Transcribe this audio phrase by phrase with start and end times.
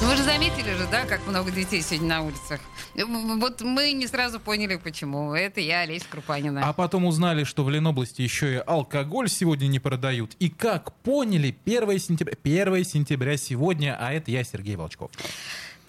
[0.00, 2.60] Ну, вы же заметили же, да, как много детей сегодня на улицах?
[2.94, 5.34] Вот мы не сразу поняли, почему.
[5.34, 6.68] Это я, Олеся Крупанина.
[6.68, 10.36] А потом узнали, что в Ленобласти еще и алкоголь сегодня не продают.
[10.38, 15.10] И как поняли, 1 сентября, 1 сентября сегодня, а это я, Сергей Волчков.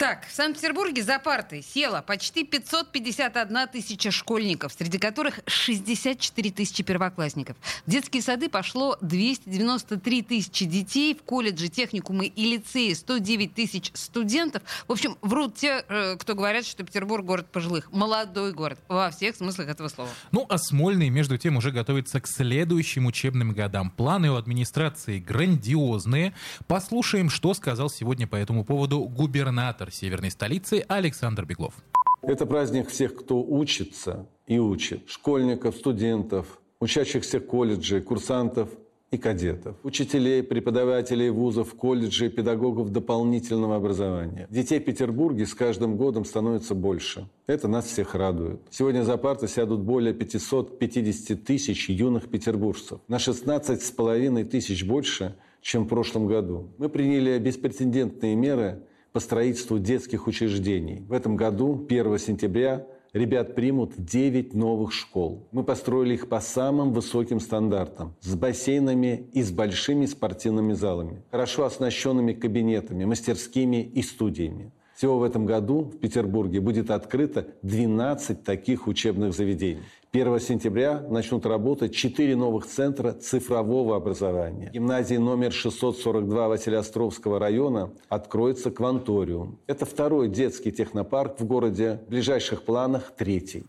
[0.00, 7.58] Так, в Санкт-Петербурге за парты села почти 551 тысяча школьников, среди которых 64 тысячи первоклассников.
[7.84, 14.62] В детские сады пошло 293 тысячи детей, в колледжи, техникумы и лицеи 109 тысяч студентов.
[14.88, 17.92] В общем, врут те, э, кто говорят, что Петербург город пожилых.
[17.92, 20.08] Молодой город во всех смыслах этого слова.
[20.32, 23.90] Ну, а Смольный, между тем, уже готовится к следующим учебным годам.
[23.90, 26.32] Планы у администрации грандиозные.
[26.66, 31.74] Послушаем, что сказал сегодня по этому поводу губернатор северной столицы Александр Беглов.
[32.22, 35.08] Это праздник всех, кто учится и учит.
[35.08, 38.68] Школьников, студентов, учащихся колледжей, курсантов
[39.10, 44.46] и кадетов, учителей, преподавателей вузов, колледжей, педагогов дополнительного образования.
[44.50, 47.28] Детей в Петербурге с каждым годом становится больше.
[47.46, 48.60] Это нас всех радует.
[48.70, 53.00] Сегодня за парты сядут более 550 тысяч юных петербуржцев.
[53.08, 56.68] На 16,5 тысяч больше, чем в прошлом году.
[56.78, 61.04] Мы приняли беспрецедентные меры по строительству детских учреждений.
[61.08, 65.48] В этом году, 1 сентября, ребят примут 9 новых школ.
[65.52, 71.64] Мы построили их по самым высоким стандартам, с бассейнами и с большими спортивными залами, хорошо
[71.64, 74.72] оснащенными кабинетами, мастерскими и студиями.
[75.00, 79.80] Всего в этом году в Петербурге будет открыто 12 таких учебных заведений.
[80.12, 84.68] 1 сентября начнут работать 4 новых центра цифрового образования.
[84.74, 89.58] Гимназии номер 642 Василиостровского района откроется Кванториум.
[89.66, 92.02] Это второй детский технопарк в городе.
[92.06, 93.64] В ближайших планах третий.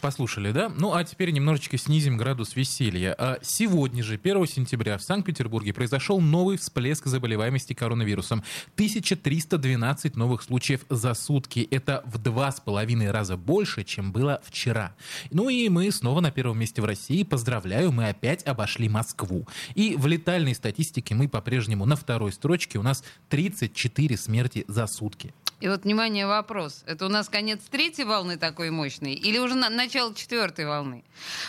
[0.00, 0.68] Послушали, да?
[0.68, 3.14] Ну, а теперь немножечко снизим градус веселья.
[3.18, 8.42] А сегодня же, 1 сентября, в Санкт-Петербурге произошел новый всплеск заболеваемости коронавирусом.
[8.74, 11.66] 1312 новых случаев за сутки.
[11.70, 14.94] Это в два с половиной раза больше, чем было вчера.
[15.30, 17.22] Ну и мы снова на первом месте в России.
[17.22, 19.46] Поздравляю, мы опять обошли Москву.
[19.74, 22.78] И в летальной статистике мы по-прежнему на второй строчке.
[22.78, 25.34] У нас 34 смерти за сутки.
[25.60, 26.84] И вот, внимание, вопрос.
[26.86, 31.04] Это у нас конец третьей волны такой мощной или уже на начало четвертой волны?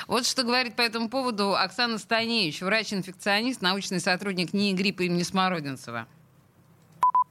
[0.07, 6.07] Вот что говорит по этому поводу Оксана Станевич, врач-инфекционист, научный сотрудник НИИ гриппа имени Смородинцева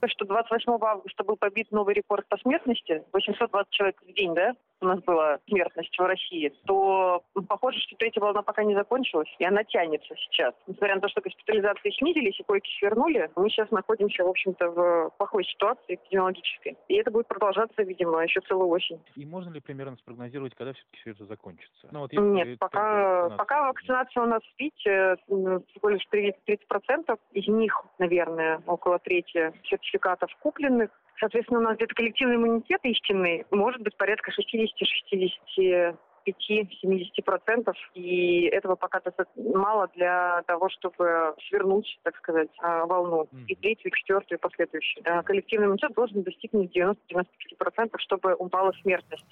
[0.06, 4.86] что 28 августа был побит новый рекорд по смертности, 820 человек в день, да, у
[4.86, 9.44] нас была смертность в России, то ну, похоже, что третья волна пока не закончилась, и
[9.44, 10.54] она тянется сейчас.
[10.66, 15.10] Несмотря на то, что госпитализации снизились и койки свернули, мы сейчас находимся, в общем-то, в
[15.18, 16.76] плохой ситуации эпидемиологической.
[16.88, 19.00] И это будет продолжаться, видимо, еще целую осень.
[19.16, 21.88] И можно ли примерно спрогнозировать, когда все-таки все это закончится?
[21.90, 27.18] Ну, вот Нет, пока, пока вакцинация у нас, видите, всего лишь 30%.
[27.32, 30.90] Из них, наверное, около трети сертификатов купленных.
[31.20, 35.96] Соответственно, у нас где-то коллективный иммунитет истинный может быть порядка 60-60
[36.30, 39.00] 5-70%, и этого пока
[39.36, 43.28] мало для того, чтобы свернуть, так сказать, а, волну.
[43.46, 45.04] И третью, и четвертую, и последующую.
[45.24, 49.24] Коллективный иммунитет должен достигнуть 90-95%, чтобы упала смертность.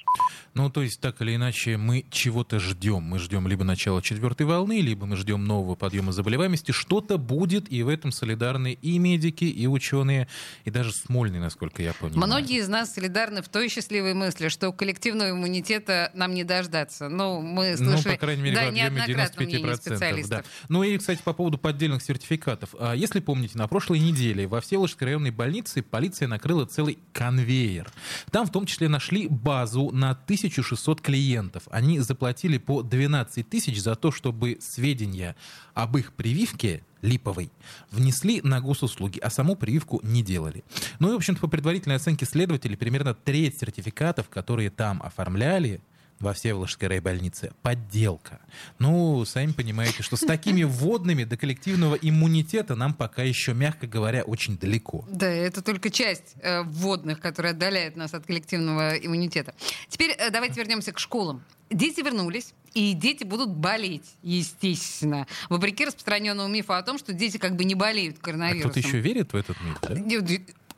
[0.54, 3.02] Ну, то есть, так или иначе, мы чего-то ждем.
[3.02, 6.72] Мы ждем либо начала четвертой волны, либо мы ждем нового подъема заболеваемости.
[6.72, 10.28] Что-то будет, и в этом солидарны и медики, и ученые,
[10.64, 12.26] и даже Смольный, насколько я понимаю.
[12.26, 17.08] Многие из нас солидарны в той счастливой мысли, что коллективного иммунитета нам не дождаться бояться.
[17.08, 20.28] Ну, мы слышали, ну, по крайней мере, да, в объеме 95%.
[20.28, 20.44] Да.
[20.68, 22.74] Ну и, кстати, по поводу поддельных сертификатов.
[22.78, 27.90] А Если помните, на прошлой неделе во Всеволожской районной больнице полиция накрыла целый конвейер.
[28.30, 31.64] Там в том числе нашли базу на 1600 клиентов.
[31.70, 35.36] Они заплатили по 12 тысяч за то, чтобы сведения
[35.74, 37.50] об их прививке липовой,
[37.90, 40.64] внесли на госуслуги, а саму прививку не делали.
[40.98, 45.80] Ну и, в общем-то, по предварительной оценке следователей, примерно треть сертификатов, которые там оформляли,
[46.18, 48.40] во Всеволожской райбольнице подделка.
[48.78, 54.22] Ну, сами понимаете, что с такими вводными до коллективного иммунитета нам пока еще, мягко говоря,
[54.22, 55.04] очень далеко.
[55.10, 59.54] Да, это только часть э, вводных, которая отдаляет нас от коллективного иммунитета.
[59.88, 61.42] Теперь э, давайте вернемся к школам.
[61.68, 65.26] Дети вернулись, и дети будут болеть, естественно.
[65.48, 68.70] Вопреки распространенному мифу о том, что дети как бы не болеют коронавирусом.
[68.70, 69.94] А кто-то еще верит в этот миф, да?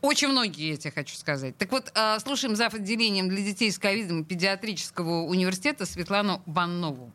[0.01, 1.57] Очень многие, я тебе хочу сказать.
[1.57, 2.73] Так вот, а, слушаем зав.
[2.75, 7.13] отделением для детей с ковидом педиатрического университета Светлану Баннову.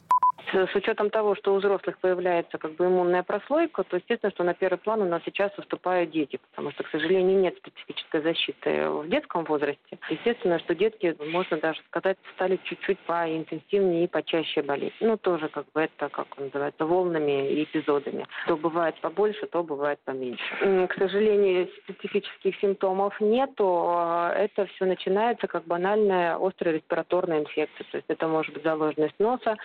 [0.54, 4.54] С учетом того, что у взрослых появляется как бы иммунная прослойка, то естественно, что на
[4.54, 9.08] первый план у нас сейчас выступают дети, потому что, к сожалению, нет специфической защиты в
[9.08, 9.98] детском возрасте.
[10.10, 14.94] Естественно, что детки, можно даже сказать, стали чуть-чуть поинтенсивнее и почаще болеть.
[15.00, 18.28] Ну, тоже как бы это, как называется, волнами и эпизодами.
[18.48, 20.88] То бывает побольше, то бывает поменьше.
[20.88, 23.98] К сожалению, специфических симптомов нету.
[24.36, 27.86] Это все начинается как банальная острая респираторная инфекция.
[27.92, 29.58] То есть это может быть заложенность носа,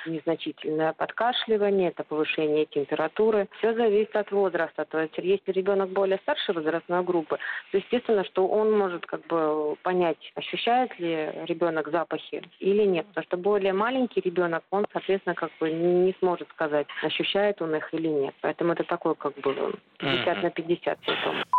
[0.79, 3.49] незначительное подкашливание, это повышение температуры.
[3.59, 4.85] Все зависит от возраста.
[4.85, 7.39] То есть если ребенок более старшей возрастной группы,
[7.71, 13.07] то естественно, что он может как бы понять, ощущает ли ребенок запахи или нет.
[13.09, 17.95] Потому что более маленький ребенок, он, соответственно, как бы не сможет сказать, ощущает он их
[17.95, 18.35] или нет.
[18.41, 21.58] Поэтому это такой как бы 50 на 50 симптом.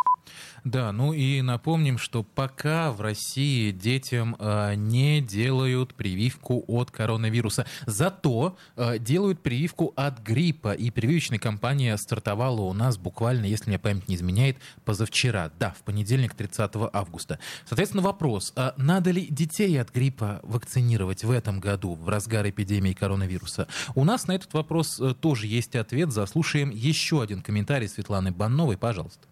[0.64, 7.66] Да, ну и напомним, что пока в России детям э, не делают прививку от коронавируса.
[7.86, 10.74] Зато э, делают прививку от гриппа.
[10.74, 15.52] И прививочная кампания стартовала у нас буквально, если мне память не изменяет, позавчера.
[15.60, 17.40] Да, в понедельник, 30 августа.
[17.66, 22.94] Соответственно, вопрос, а надо ли детей от гриппа вакцинировать в этом году, в разгар эпидемии
[22.94, 23.68] коронавируса?
[23.96, 26.12] У нас на этот вопрос э, тоже есть ответ.
[26.12, 28.78] Заслушаем еще один комментарий Светланы Банновой.
[28.78, 29.29] Пожалуйста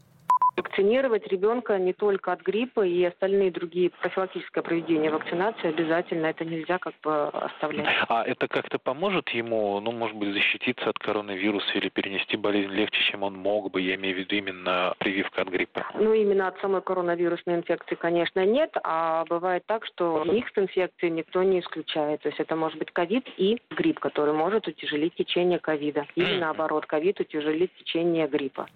[0.58, 6.26] вакцинировать ребенка не только от гриппа и остальные другие профилактическое проведение вакцинации обязательно.
[6.26, 7.88] Это нельзя как бы оставлять.
[8.10, 13.00] А это как-то поможет ему, ну, может быть, защититься от коронавируса или перенести болезнь легче,
[13.12, 13.82] чем он мог бы?
[13.82, 15.86] Я имею в виду именно прививка от гриппа.
[15.94, 18.76] Ну, именно от самой коронавирусной инфекции, конечно, нет.
[18.84, 22.22] А бывает так, что их с инфекцией никто не исключает.
[22.22, 26.08] То есть это может быть ковид и грипп, который может утяжелить течение ковида.
[26.16, 28.68] Или наоборот, ковид утяжелит течение гриппа.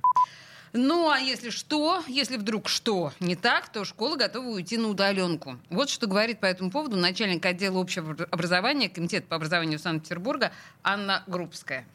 [0.74, 5.58] Ну, а если что, если вдруг что не так, то школа готова уйти на удаленку.
[5.70, 11.24] Вот что говорит по этому поводу начальник отдела общего образования Комитета по образованию Санкт-Петербурга Анна
[11.28, 11.86] Группская.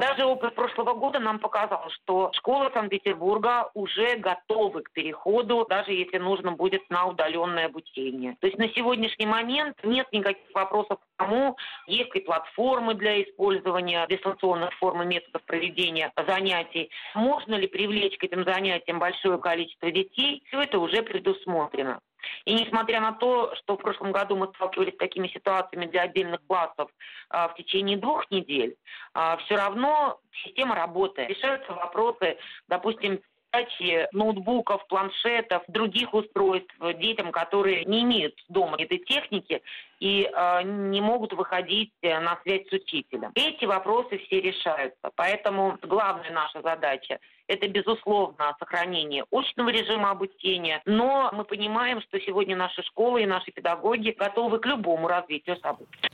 [0.00, 6.16] Даже опыт прошлого года нам показал, что школы Санкт-Петербурга уже готовы к переходу, даже если
[6.16, 8.34] нужно будет на удаленное обучение.
[8.40, 11.54] То есть на сегодняшний момент нет никаких вопросов к тому,
[11.86, 18.24] есть ли платформы для использования дистанционных форм и методов проведения занятий, можно ли привлечь к
[18.24, 22.00] этим занятиям большое количество детей, все это уже предусмотрено.
[22.44, 26.40] И несмотря на то, что в прошлом году мы сталкивались с такими ситуациями для отдельных
[26.46, 26.90] классов
[27.28, 28.76] а, в течение двух недель,
[29.14, 31.28] а, все равно система работает.
[31.28, 32.38] Решаются вопросы,
[32.68, 33.20] допустим,
[33.50, 39.62] передачи ноутбуков, планшетов, других устройств детям, которые не имеют дома этой техники
[40.00, 43.30] и э, не могут выходить на связь с учителем.
[43.34, 45.10] Эти вопросы все решаются.
[45.14, 50.80] Поэтому главная наша задача– это, безусловно, сохранение очного режима обучения.
[50.86, 56.08] Но мы понимаем, что сегодня наши школы и наши педагоги готовы к любому развитию событий.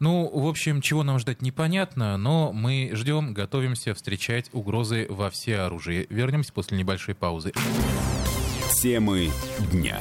[0.00, 5.58] Ну, в общем, чего нам ждать непонятно, но мы ждем, готовимся встречать угрозы во все
[5.58, 6.06] оружие.
[6.08, 7.52] Вернемся после небольшой паузы.
[8.80, 9.28] Темы
[9.72, 9.98] дня.